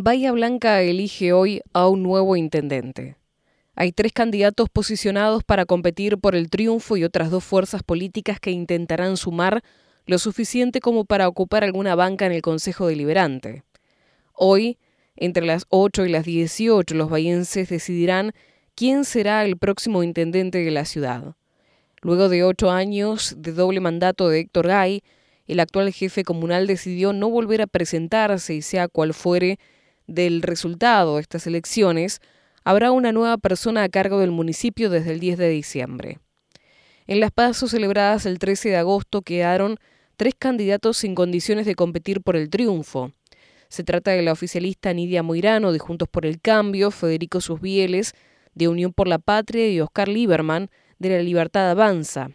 Bahía 0.00 0.30
Blanca 0.30 0.80
elige 0.80 1.32
hoy 1.32 1.60
a 1.72 1.88
un 1.88 2.04
nuevo 2.04 2.36
intendente. 2.36 3.16
Hay 3.74 3.90
tres 3.90 4.12
candidatos 4.12 4.68
posicionados 4.68 5.42
para 5.42 5.66
competir 5.66 6.18
por 6.18 6.36
el 6.36 6.50
triunfo 6.50 6.96
y 6.96 7.02
otras 7.02 7.32
dos 7.32 7.42
fuerzas 7.42 7.82
políticas 7.82 8.38
que 8.38 8.52
intentarán 8.52 9.16
sumar 9.16 9.60
lo 10.06 10.20
suficiente 10.20 10.78
como 10.78 11.04
para 11.04 11.26
ocupar 11.26 11.64
alguna 11.64 11.96
banca 11.96 12.26
en 12.26 12.30
el 12.30 12.42
Consejo 12.42 12.86
Deliberante. 12.86 13.64
Hoy, 14.34 14.78
entre 15.16 15.44
las 15.44 15.66
8 15.68 16.06
y 16.06 16.10
las 16.10 16.24
18, 16.24 16.94
los 16.94 17.10
bahienses 17.10 17.68
decidirán 17.68 18.34
quién 18.76 19.04
será 19.04 19.44
el 19.44 19.56
próximo 19.56 20.04
intendente 20.04 20.58
de 20.58 20.70
la 20.70 20.84
ciudad. 20.84 21.34
Luego 22.02 22.28
de 22.28 22.44
ocho 22.44 22.70
años 22.70 23.34
de 23.38 23.50
doble 23.50 23.80
mandato 23.80 24.28
de 24.28 24.38
Héctor 24.38 24.68
Gay, 24.68 25.02
el 25.48 25.58
actual 25.58 25.92
jefe 25.92 26.22
comunal 26.22 26.68
decidió 26.68 27.12
no 27.12 27.28
volver 27.30 27.62
a 27.62 27.66
presentarse 27.66 28.54
y 28.54 28.62
sea 28.62 28.86
cual 28.86 29.12
fuere 29.12 29.58
del 30.08 30.42
resultado 30.42 31.14
de 31.14 31.20
estas 31.22 31.46
elecciones, 31.46 32.20
habrá 32.64 32.90
una 32.90 33.12
nueva 33.12 33.38
persona 33.38 33.84
a 33.84 33.88
cargo 33.88 34.18
del 34.18 34.32
municipio 34.32 34.90
desde 34.90 35.12
el 35.12 35.20
10 35.20 35.38
de 35.38 35.48
diciembre. 35.50 36.18
En 37.06 37.20
las 37.20 37.30
pasos 37.30 37.70
celebradas 37.70 38.26
el 38.26 38.38
13 38.40 38.70
de 38.70 38.76
agosto 38.76 39.22
quedaron 39.22 39.76
tres 40.16 40.34
candidatos 40.36 40.96
sin 40.96 41.14
condiciones 41.14 41.64
de 41.64 41.74
competir 41.74 42.22
por 42.22 42.36
el 42.36 42.50
triunfo. 42.50 43.12
Se 43.68 43.84
trata 43.84 44.10
de 44.10 44.22
la 44.22 44.32
oficialista 44.32 44.92
Nidia 44.92 45.22
Moirano 45.22 45.72
de 45.72 45.78
Juntos 45.78 46.08
por 46.08 46.26
el 46.26 46.40
Cambio, 46.40 46.90
Federico 46.90 47.40
Susbieles 47.40 48.14
de 48.54 48.68
Unión 48.68 48.92
por 48.92 49.08
la 49.08 49.18
Patria 49.18 49.70
y 49.70 49.80
Oscar 49.80 50.08
Lieberman 50.08 50.70
de 50.98 51.10
la 51.10 51.22
Libertad 51.22 51.70
Avanza. 51.70 52.30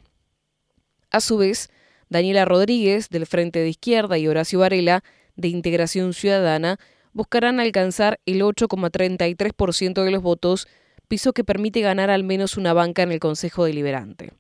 A 1.12 1.20
su 1.20 1.38
vez, 1.38 1.70
Daniela 2.10 2.46
Rodríguez 2.46 3.10
del 3.10 3.26
Frente 3.26 3.60
de 3.60 3.70
Izquierda 3.70 4.18
y 4.18 4.28
Horacio 4.28 4.60
Varela 4.60 5.04
de 5.36 5.50
Integración 5.50 6.14
Ciudadana 6.14 6.80
buscarán 7.14 7.60
alcanzar 7.60 8.20
el 8.26 8.42
8,33% 8.42 10.04
de 10.04 10.12
los 10.12 10.22
votos, 10.22 10.68
piso 11.08 11.34
que 11.34 11.44
permite 11.44 11.82
ganar 11.82 12.10
al 12.10 12.24
menos 12.24 12.58
una 12.58 12.74
banca 12.74 13.04
en 13.04 13.12
el 13.12 13.20
Consejo 13.20 13.66
Deliberante. 13.66 14.34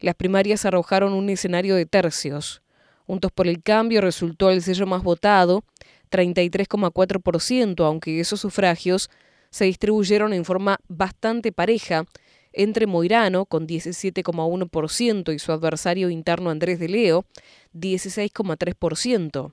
Las 0.00 0.14
primarias 0.14 0.64
arrojaron 0.64 1.12
un 1.12 1.30
escenario 1.30 1.76
de 1.76 1.86
tercios. 1.86 2.62
Juntos 3.06 3.30
por 3.32 3.46
el 3.46 3.62
Cambio 3.62 4.00
resultó 4.00 4.50
el 4.50 4.62
sello 4.62 4.86
más 4.86 5.02
votado, 5.02 5.64
33,4%, 6.10 7.84
aunque 7.84 8.20
esos 8.20 8.40
sufragios 8.40 9.10
se 9.50 9.66
distribuyeron 9.66 10.32
en 10.32 10.44
forma 10.44 10.78
bastante 10.88 11.52
pareja 11.52 12.04
entre 12.52 12.86
Moirano, 12.86 13.46
con 13.46 13.66
17,1%, 13.66 15.34
y 15.34 15.38
su 15.38 15.52
adversario 15.52 16.10
interno 16.10 16.50
Andrés 16.50 16.78
de 16.78 16.88
Leo, 16.88 17.24
16,3%. 17.74 19.52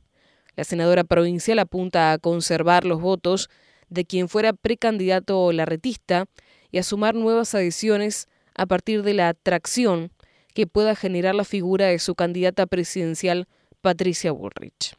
La 0.62 0.66
senadora 0.66 1.04
provincial 1.04 1.58
apunta 1.58 2.12
a 2.12 2.20
conservar 2.20 2.86
los 2.86 3.02
votos 3.02 3.50
de 3.90 4.06
quien 4.06 4.30
fuera 4.30 4.54
precandidato 4.54 5.52
larretista 5.52 6.28
y 6.70 6.78
a 6.78 6.84
sumar 6.84 7.16
nuevas 7.16 7.56
adhesiones 7.56 8.28
a 8.54 8.68
partir 8.68 9.02
de 9.02 9.16
la 9.16 9.30
atracción 9.30 10.12
que 10.54 10.68
pueda 10.68 10.96
generar 10.96 11.34
la 11.34 11.46
figura 11.46 11.88
de 11.88 11.98
su 11.98 12.14
candidata 12.14 12.68
presidencial 12.68 13.48
Patricia 13.82 14.32
Bullrich. 14.34 14.94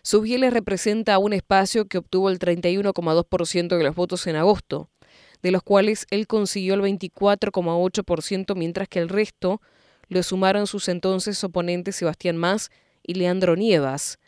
Subieles 0.00 0.54
representa 0.54 1.18
un 1.18 1.34
espacio 1.34 1.84
que 1.84 1.98
obtuvo 1.98 2.30
el 2.30 2.38
31,2% 2.38 3.76
de 3.76 3.84
los 3.84 3.94
votos 3.94 4.26
en 4.26 4.36
agosto, 4.36 4.88
de 5.42 5.50
los 5.50 5.62
cuales 5.62 6.06
él 6.10 6.26
consiguió 6.26 6.72
el 6.72 6.80
24,8%, 6.80 8.56
mientras 8.56 8.88
que 8.88 9.00
el 9.00 9.10
resto 9.10 9.60
lo 10.08 10.22
sumaron 10.22 10.66
sus 10.66 10.88
entonces 10.88 11.44
oponentes 11.44 11.96
Sebastián 11.96 12.38
Más 12.38 12.70
y 13.02 13.12
Leandro 13.16 13.54
Nievas. 13.54 14.18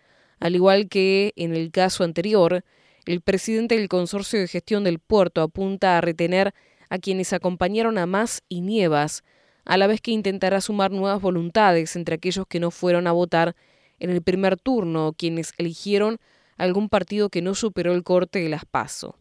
Al 0.43 0.57
igual 0.57 0.89
que 0.89 1.33
en 1.37 1.55
el 1.55 1.71
caso 1.71 2.03
anterior, 2.03 2.65
el 3.07 3.21
presidente 3.21 3.77
del 3.77 3.89
Consorcio 3.89 4.41
de 4.41 4.48
Gestión 4.48 4.83
del 4.83 4.98
Puerto 4.98 5.41
apunta 5.41 5.97
a 5.97 6.01
retener 6.01 6.53
a 6.89 6.98
quienes 6.98 7.33
acompañaron 7.33 7.97
a 7.97 8.07
Más 8.07 8.42
y 8.48 8.61
Nievas, 8.61 9.23
a 9.64 9.77
la 9.77 9.86
vez 9.86 10.01
que 10.01 10.11
intentará 10.11 10.61
sumar 10.61 10.91
nuevas 10.91 11.23
voluntades 11.23 11.95
entre 11.95 12.17
aquellos 12.17 12.45
que 12.48 12.58
no 12.58 12.73
fueron 12.73 13.07
a 13.07 13.13
votar 13.13 13.55
en 14.01 14.11
el 14.11 14.20
primer 14.20 14.57
turno, 14.57 15.14
quienes 15.17 15.52
eligieron 15.58 16.19
algún 16.57 16.89
partido 16.89 17.29
que 17.29 17.41
no 17.41 17.55
superó 17.55 17.95
el 17.95 18.02
corte 18.02 18.41
de 18.41 18.48
las 18.48 18.64
PASO. 18.64 19.17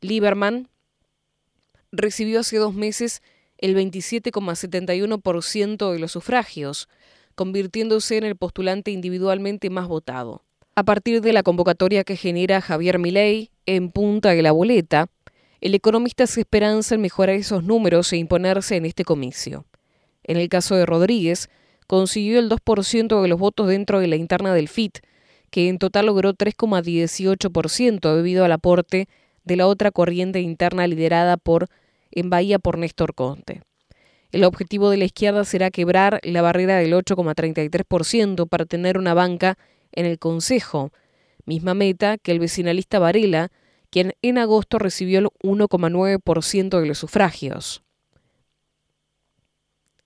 Lieberman 0.00 0.68
recibió 1.92 2.40
hace 2.40 2.56
dos 2.56 2.74
meses 2.74 3.22
el 3.58 3.76
27,71% 3.76 5.92
de 5.92 5.98
los 6.00 6.10
sufragios, 6.10 6.88
convirtiéndose 7.34 8.16
en 8.16 8.24
el 8.24 8.36
postulante 8.36 8.90
individualmente 8.90 9.70
más 9.70 9.88
votado. 9.88 10.42
A 10.76 10.82
partir 10.82 11.20
de 11.20 11.32
la 11.32 11.42
convocatoria 11.42 12.04
que 12.04 12.16
genera 12.16 12.60
Javier 12.60 12.98
Milei 12.98 13.50
en 13.66 13.90
punta 13.90 14.30
de 14.30 14.42
la 14.42 14.52
boleta, 14.52 15.08
el 15.60 15.74
economista 15.74 16.26
se 16.26 16.40
esperanza 16.40 16.94
en 16.94 17.00
mejorar 17.00 17.36
esos 17.36 17.64
números 17.64 18.12
e 18.12 18.16
imponerse 18.16 18.76
en 18.76 18.84
este 18.84 19.04
comicio. 19.04 19.64
En 20.24 20.36
el 20.36 20.48
caso 20.48 20.74
de 20.74 20.84
Rodríguez, 20.84 21.48
consiguió 21.86 22.38
el 22.38 22.50
2% 22.50 23.22
de 23.22 23.28
los 23.28 23.38
votos 23.38 23.68
dentro 23.68 24.00
de 24.00 24.08
la 24.08 24.16
interna 24.16 24.52
del 24.52 24.68
FIT, 24.68 24.98
que 25.50 25.68
en 25.68 25.78
total 25.78 26.06
logró 26.06 26.34
3,18% 26.34 28.16
debido 28.16 28.44
al 28.44 28.52
aporte 28.52 29.08
de 29.44 29.56
la 29.56 29.66
otra 29.66 29.90
corriente 29.90 30.40
interna 30.40 30.86
liderada 30.86 31.36
por 31.36 31.68
en 32.10 32.30
Bahía 32.30 32.58
por 32.58 32.78
Néstor 32.78 33.14
Conte. 33.14 33.62
El 34.34 34.42
objetivo 34.42 34.90
de 34.90 34.96
la 34.96 35.04
izquierda 35.04 35.44
será 35.44 35.70
quebrar 35.70 36.18
la 36.24 36.42
barrera 36.42 36.78
del 36.78 36.92
8,33% 36.92 38.48
para 38.48 38.66
tener 38.66 38.98
una 38.98 39.14
banca 39.14 39.56
en 39.92 40.06
el 40.06 40.18
Consejo, 40.18 40.90
misma 41.46 41.74
meta 41.74 42.18
que 42.18 42.32
el 42.32 42.40
vecinalista 42.40 42.98
Varela, 42.98 43.52
quien 43.90 44.14
en 44.22 44.38
agosto 44.38 44.80
recibió 44.80 45.20
el 45.20 45.28
1,9% 45.44 46.80
de 46.80 46.84
los 46.84 46.98
sufragios. 46.98 47.84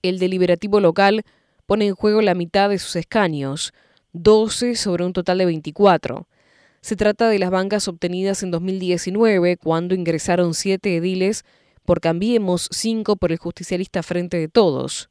El 0.03 0.19
deliberativo 0.19 0.79
local 0.81 1.23
pone 1.65 1.87
en 1.87 1.95
juego 1.95 2.21
la 2.21 2.35
mitad 2.35 2.69
de 2.69 2.79
sus 2.79 2.97
escaños, 2.97 3.73
12 4.13 4.77
sobre 4.77 5.07
un 5.07 5.15
total 5.15 5.39
de 5.39 5.47
24. 5.47 6.29
Se 6.83 6.97
trata 6.97 7.31
de 7.31 7.39
las 7.39 7.49
bancas 7.49 7.89
obtenidas 7.89 8.43
en 8.43 8.51
2019, 8.51 9.57
cuando 9.57 9.95
ingresaron 9.95 10.53
siete 10.53 10.97
ediles 10.97 11.47
por 11.89 12.03
Cambiemos, 12.03 12.69
cinco 12.71 13.17
por 13.17 13.33
el 13.33 13.39
justicialista 13.39 14.03
Frente 14.03 14.37
de 14.37 14.49
Todos. 14.49 15.09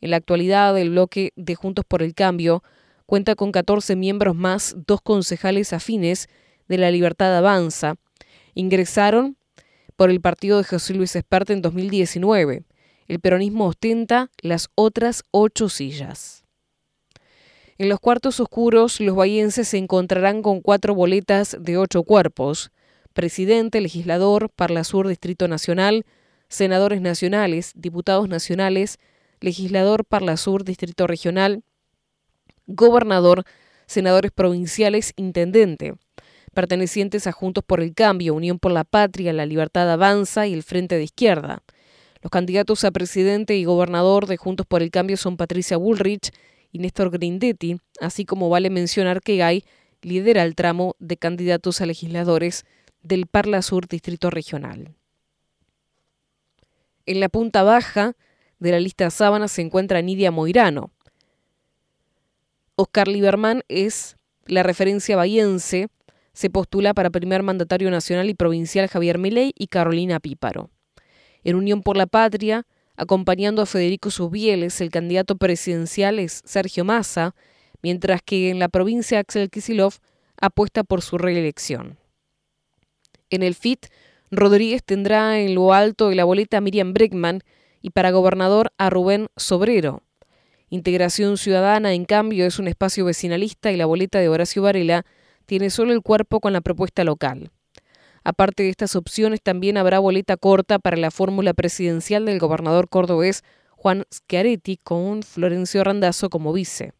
En 0.00 0.10
la 0.10 0.16
actualidad, 0.16 0.76
el 0.76 0.90
bloque 0.90 1.32
de 1.36 1.54
Juntos 1.54 1.84
por 1.86 2.02
el 2.02 2.12
Cambio 2.16 2.64
cuenta 3.06 3.36
con 3.36 3.52
14 3.52 3.94
miembros 3.94 4.34
más, 4.34 4.74
dos 4.84 5.00
concejales 5.00 5.72
afines 5.72 6.28
de 6.66 6.76
la 6.76 6.90
Libertad 6.90 7.36
Avanza. 7.36 7.94
Ingresaron 8.54 9.36
por 9.94 10.10
el 10.10 10.20
partido 10.20 10.58
de 10.58 10.64
José 10.64 10.94
Luis 10.94 11.14
Esperte 11.14 11.52
en 11.52 11.62
2019. 11.62 12.64
El 13.06 13.20
peronismo 13.20 13.66
ostenta 13.66 14.28
las 14.42 14.70
otras 14.74 15.22
ocho 15.30 15.68
sillas. 15.68 16.42
En 17.78 17.88
los 17.88 18.00
cuartos 18.00 18.40
oscuros, 18.40 18.98
los 18.98 19.14
bahienses 19.14 19.68
se 19.68 19.78
encontrarán 19.78 20.42
con 20.42 20.62
cuatro 20.62 20.96
boletas 20.96 21.56
de 21.60 21.78
ocho 21.78 22.02
cuerpos: 22.02 22.72
presidente, 23.18 23.80
legislador, 23.80 24.48
Parlasur 24.48 25.08
Distrito 25.08 25.48
Nacional, 25.48 26.06
senadores 26.48 27.00
nacionales, 27.00 27.72
diputados 27.74 28.28
nacionales, 28.28 29.00
legislador 29.40 30.04
Parlasur 30.04 30.62
Distrito 30.62 31.08
Regional, 31.08 31.64
gobernador, 32.68 33.42
senadores 33.86 34.30
provinciales, 34.30 35.14
intendente, 35.16 35.94
pertenecientes 36.54 37.26
a 37.26 37.32
Juntos 37.32 37.64
por 37.66 37.80
el 37.80 37.92
Cambio, 37.92 38.34
Unión 38.34 38.60
por 38.60 38.70
la 38.70 38.84
Patria, 38.84 39.32
La 39.32 39.46
Libertad 39.46 39.90
Avanza 39.90 40.46
y 40.46 40.54
el 40.54 40.62
Frente 40.62 40.94
de 40.94 41.02
Izquierda. 41.02 41.64
Los 42.22 42.30
candidatos 42.30 42.84
a 42.84 42.92
presidente 42.92 43.56
y 43.56 43.64
gobernador 43.64 44.26
de 44.26 44.36
Juntos 44.36 44.64
por 44.64 44.80
el 44.80 44.92
Cambio 44.92 45.16
son 45.16 45.36
Patricia 45.36 45.76
Bullrich 45.76 46.30
y 46.70 46.78
Néstor 46.78 47.10
Grindetti, 47.10 47.80
así 48.00 48.24
como 48.24 48.48
vale 48.48 48.70
mencionar 48.70 49.22
que 49.22 49.38
Gay 49.38 49.64
lidera 50.02 50.44
el 50.44 50.54
tramo 50.54 50.94
de 51.00 51.16
candidatos 51.16 51.80
a 51.80 51.86
legisladores 51.86 52.64
del 53.08 53.26
Parla 53.26 53.62
Sur 53.62 53.88
Distrito 53.88 54.28
Regional. 54.28 54.94
En 57.06 57.20
la 57.20 57.30
punta 57.30 57.62
baja 57.62 58.14
de 58.58 58.70
la 58.70 58.80
lista 58.80 59.08
sábana 59.10 59.48
se 59.48 59.62
encuentra 59.62 60.02
Nidia 60.02 60.30
Moirano. 60.30 60.90
Oscar 62.76 63.08
Lieberman 63.08 63.62
es 63.68 64.16
la 64.44 64.62
referencia 64.62 65.16
bahiense, 65.16 65.88
se 66.34 66.50
postula 66.50 66.92
para 66.92 67.08
primer 67.08 67.42
mandatario 67.42 67.90
nacional 67.90 68.28
y 68.28 68.34
provincial 68.34 68.88
Javier 68.88 69.16
Milei 69.16 69.52
y 69.56 69.68
Carolina 69.68 70.20
Píparo. 70.20 70.70
En 71.44 71.56
Unión 71.56 71.82
por 71.82 71.96
la 71.96 72.06
Patria, 72.06 72.66
acompañando 72.96 73.62
a 73.62 73.66
Federico 73.66 74.10
Subieles, 74.10 74.82
el 74.82 74.90
candidato 74.90 75.36
presidencial 75.36 76.18
es 76.18 76.42
Sergio 76.44 76.84
Massa, 76.84 77.34
mientras 77.80 78.20
que 78.22 78.50
en 78.50 78.58
la 78.58 78.68
provincia 78.68 79.18
Axel 79.18 79.48
Kisilov 79.48 79.94
apuesta 80.40 80.84
por 80.84 81.00
su 81.00 81.16
reelección. 81.16 81.96
En 83.30 83.42
el 83.42 83.54
FIT, 83.54 83.86
Rodríguez 84.30 84.82
tendrá 84.84 85.38
en 85.38 85.54
lo 85.54 85.72
alto 85.72 86.08
de 86.08 86.14
la 86.14 86.24
boleta 86.24 86.58
a 86.58 86.60
Miriam 86.60 86.92
Breckman 86.92 87.42
y 87.80 87.90
para 87.90 88.10
gobernador 88.10 88.72
a 88.78 88.90
Rubén 88.90 89.28
Sobrero. 89.36 90.02
Integración 90.70 91.38
Ciudadana, 91.38 91.94
en 91.94 92.04
cambio, 92.04 92.44
es 92.44 92.58
un 92.58 92.68
espacio 92.68 93.04
vecinalista 93.04 93.72
y 93.72 93.76
la 93.76 93.86
boleta 93.86 94.18
de 94.18 94.28
Horacio 94.28 94.62
Varela 94.62 95.06
tiene 95.46 95.70
solo 95.70 95.92
el 95.92 96.02
cuerpo 96.02 96.40
con 96.40 96.52
la 96.52 96.60
propuesta 96.60 97.04
local. 97.04 97.50
Aparte 98.24 98.64
de 98.64 98.68
estas 98.68 98.96
opciones, 98.96 99.40
también 99.42 99.78
habrá 99.78 99.98
boleta 99.98 100.36
corta 100.36 100.78
para 100.78 100.98
la 100.98 101.10
fórmula 101.10 101.54
presidencial 101.54 102.26
del 102.26 102.38
gobernador 102.38 102.88
cordobés 102.88 103.42
Juan 103.70 104.04
Schiaretti 104.12 104.76
con 104.76 105.22
Florencio 105.22 105.84
Randazzo 105.84 106.28
como 106.28 106.52
vice. 106.52 106.92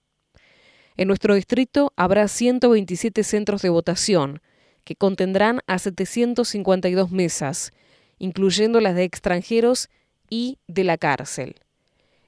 En 0.96 1.08
nuestro 1.08 1.34
distrito 1.34 1.92
habrá 1.96 2.28
127 2.28 3.22
centros 3.24 3.62
de 3.62 3.68
votación, 3.68 4.40
que 4.88 4.96
contendrán 4.96 5.60
a 5.66 5.78
752 5.78 7.10
mesas, 7.10 7.74
incluyendo 8.18 8.80
las 8.80 8.94
de 8.94 9.04
extranjeros 9.04 9.90
y 10.30 10.56
de 10.66 10.82
la 10.82 10.96
cárcel. 10.96 11.56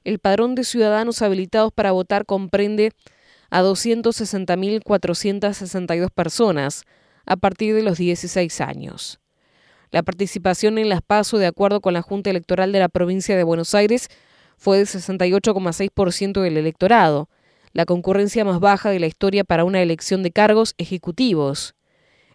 El 0.03 0.19
padrón 0.19 0.53
de 0.53 0.63
ciudadanos 0.63 1.23
habilitados 1.23 1.73
para 1.73 1.91
votar 1.91 2.27
comprende 2.27 2.91
a 3.49 3.63
260.462 3.63 6.11
personas 6.11 6.83
a 7.25 7.35
partir 7.35 7.73
de 7.73 7.81
los 7.81 7.97
16 7.97 8.61
años. 8.61 9.19
La 9.89 10.03
participación 10.03 10.77
en 10.77 10.87
las 10.87 11.01
PASO, 11.01 11.39
de 11.39 11.47
acuerdo 11.47 11.81
con 11.81 11.95
la 11.95 12.03
Junta 12.03 12.29
Electoral 12.29 12.71
de 12.71 12.77
la 12.77 12.89
provincia 12.89 13.35
de 13.35 13.43
Buenos 13.43 13.73
Aires, 13.73 14.07
fue 14.59 14.77
de 14.77 14.83
68,6% 14.83 16.41
del 16.41 16.57
electorado, 16.57 17.27
la 17.73 17.85
concurrencia 17.85 18.45
más 18.45 18.59
baja 18.59 18.91
de 18.91 18.99
la 18.99 19.07
historia 19.07 19.43
para 19.43 19.63
una 19.63 19.81
elección 19.81 20.21
de 20.21 20.29
cargos 20.29 20.75
ejecutivos. 20.77 21.73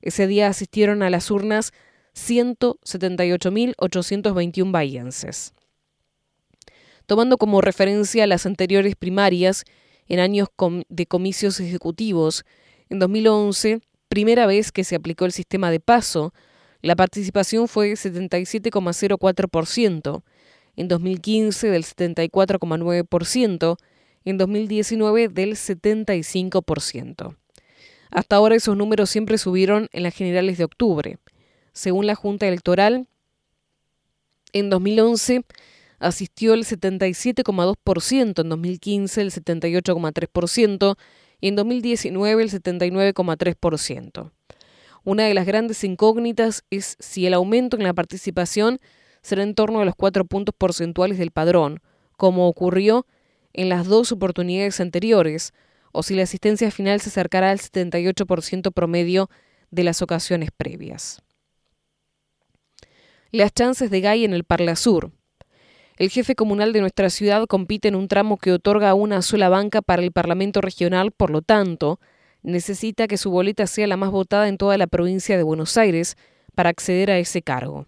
Ese 0.06 0.26
día 0.28 0.46
asistieron 0.46 1.02
a 1.02 1.10
las 1.10 1.32
urnas 1.32 1.72
178.821 2.14 4.70
bahienses. 4.70 5.52
Tomando 7.06 7.38
como 7.38 7.60
referencia 7.60 8.28
las 8.28 8.46
anteriores 8.46 8.94
primarias, 8.94 9.64
en 10.06 10.20
años 10.20 10.46
de 10.88 11.06
comicios 11.06 11.58
ejecutivos, 11.58 12.44
en 12.88 13.00
2011, 13.00 13.80
primera 14.08 14.46
vez 14.46 14.70
que 14.70 14.84
se 14.84 14.94
aplicó 14.94 15.24
el 15.24 15.32
sistema 15.32 15.72
de 15.72 15.80
paso, 15.80 16.32
la 16.82 16.94
participación 16.94 17.66
fue 17.66 17.94
77,04%, 17.94 20.22
en 20.76 20.86
2015 20.86 21.68
del 21.68 21.82
74,9%, 21.82 23.76
en 24.24 24.38
2019 24.38 25.28
del 25.30 25.56
75%. 25.56 27.36
Hasta 28.10 28.36
ahora 28.36 28.56
esos 28.56 28.76
números 28.76 29.10
siempre 29.10 29.38
subieron 29.38 29.88
en 29.92 30.02
las 30.02 30.14
generales 30.14 30.58
de 30.58 30.64
octubre. 30.64 31.18
Según 31.72 32.06
la 32.06 32.14
Junta 32.14 32.46
Electoral, 32.46 33.06
en 34.52 34.70
2011 34.70 35.44
asistió 35.98 36.54
el 36.54 36.64
77,2%, 36.64 38.40
en 38.40 38.48
2015 38.48 39.20
el 39.20 39.30
78,3% 39.30 40.96
y 41.40 41.48
en 41.48 41.56
2019 41.56 42.42
el 42.42 42.50
79,3%. 42.50 44.30
Una 45.04 45.24
de 45.24 45.34
las 45.34 45.46
grandes 45.46 45.84
incógnitas 45.84 46.64
es 46.70 46.96
si 46.98 47.26
el 47.26 47.34
aumento 47.34 47.76
en 47.76 47.84
la 47.84 47.94
participación 47.94 48.80
será 49.22 49.42
en 49.42 49.54
torno 49.54 49.80
a 49.80 49.84
los 49.84 49.94
cuatro 49.94 50.24
puntos 50.24 50.54
porcentuales 50.56 51.18
del 51.18 51.30
padrón, 51.30 51.80
como 52.16 52.48
ocurrió 52.48 53.06
en 53.52 53.68
las 53.68 53.86
dos 53.86 54.12
oportunidades 54.12 54.80
anteriores, 54.80 55.52
o 55.96 56.02
si 56.02 56.14
la 56.14 56.24
asistencia 56.24 56.70
final 56.70 57.00
se 57.00 57.08
acercará 57.08 57.50
al 57.50 57.58
78% 57.58 58.70
promedio 58.72 59.30
de 59.70 59.82
las 59.82 60.02
ocasiones 60.02 60.50
previas. 60.54 61.22
Las 63.32 63.52
chances 63.52 63.90
de 63.90 64.00
Gay 64.00 64.24
en 64.24 64.34
el 64.34 64.44
Parla 64.44 64.76
Sur. 64.76 65.10
El 65.96 66.10
jefe 66.10 66.34
comunal 66.34 66.74
de 66.74 66.82
nuestra 66.82 67.08
ciudad 67.08 67.46
compite 67.46 67.88
en 67.88 67.94
un 67.94 68.08
tramo 68.08 68.36
que 68.36 68.52
otorga 68.52 68.92
una 68.92 69.22
sola 69.22 69.48
banca 69.48 69.80
para 69.80 70.02
el 70.02 70.12
Parlamento 70.12 70.60
regional, 70.60 71.12
por 71.12 71.30
lo 71.30 71.40
tanto, 71.40 71.98
necesita 72.42 73.08
que 73.08 73.16
su 73.16 73.30
boleta 73.30 73.66
sea 73.66 73.86
la 73.86 73.96
más 73.96 74.10
votada 74.10 74.48
en 74.48 74.58
toda 74.58 74.76
la 74.76 74.86
provincia 74.86 75.38
de 75.38 75.42
Buenos 75.42 75.78
Aires 75.78 76.16
para 76.54 76.68
acceder 76.68 77.10
a 77.10 77.18
ese 77.18 77.40
cargo. 77.40 77.86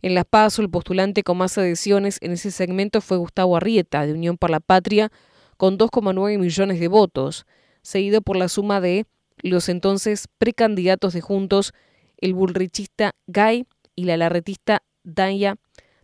En 0.00 0.14
Las 0.14 0.24
Paso, 0.24 0.62
el 0.62 0.70
postulante 0.70 1.22
con 1.22 1.36
más 1.36 1.58
adhesiones 1.58 2.18
en 2.22 2.32
ese 2.32 2.50
segmento 2.50 3.02
fue 3.02 3.18
Gustavo 3.18 3.56
Arrieta, 3.56 4.06
de 4.06 4.14
Unión 4.14 4.38
por 4.38 4.50
la 4.50 4.60
Patria, 4.60 5.10
con 5.56 5.78
2,9 5.78 6.38
millones 6.38 6.80
de 6.80 6.88
votos, 6.88 7.46
seguido 7.82 8.20
por 8.22 8.36
la 8.36 8.48
suma 8.48 8.80
de 8.80 9.06
los 9.38 9.68
entonces 9.68 10.28
precandidatos 10.38 11.12
de 11.12 11.20
Juntos, 11.20 11.72
el 12.18 12.34
bullrichista 12.34 13.12
Gay 13.26 13.66
y 13.94 14.04
la 14.04 14.16
larretista 14.16 14.82
Daya 15.04 15.56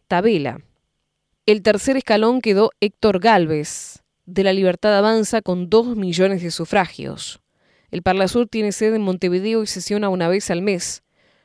Tabela. 0.09 0.61
El 1.47 1.63
tercer 1.63 1.97
escalón 1.97 2.41
quedó 2.41 2.71
Héctor 2.81 3.19
Galvez, 3.19 4.03
de 4.27 4.45
la 4.45 4.53
Libertad 4.53 4.97
Avanza, 4.97 5.43
con 5.43 5.69
2 5.69 5.97
millones 5.97 6.43
de 6.43 6.51
sufragios. 6.51 7.41
El 7.91 8.03
Parlasur 8.03 8.49
tiene 8.49 8.73
sede 8.73 8.97
en 8.97 9.03
Montevideo 9.03 9.63
y 9.63 9.67
sesiona 9.67 10.09
una 10.09 10.29
vez 10.29 10.51
al 10.51 10.63
mes. 10.63 11.03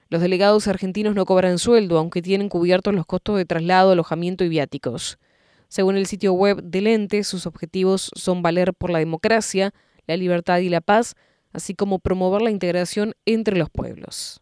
Los 0.09 0.21
delegados 0.21 0.67
argentinos 0.67 1.15
no 1.15 1.25
cobran 1.25 1.57
sueldo, 1.57 1.97
aunque 1.97 2.21
tienen 2.21 2.47
cubiertos 2.47 2.93
los 2.93 3.05
costos 3.05 3.37
de 3.37 3.45
traslado, 3.45 3.91
alojamiento 3.91 4.43
y 4.45 4.49
viáticos. 4.49 5.17
Según 5.67 5.97
el 5.97 6.05
sitio 6.05 6.33
web 6.33 6.63
del 6.63 6.87
ente, 6.87 7.23
sus 7.23 7.45
objetivos 7.45 8.11
son 8.15 8.41
valer 8.41 8.73
por 8.73 8.89
la 8.89 8.99
democracia, 8.99 9.73
la 10.07 10.17
libertad 10.17 10.59
y 10.59 10.69
la 10.69 10.81
paz, 10.81 11.15
así 11.51 11.75
como 11.75 11.99
promover 11.99 12.41
la 12.41 12.51
integración 12.51 13.13
entre 13.25 13.57
los 13.57 13.69
pueblos. 13.69 14.41